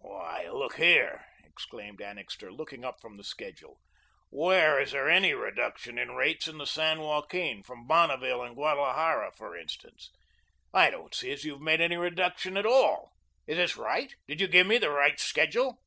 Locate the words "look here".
0.50-1.24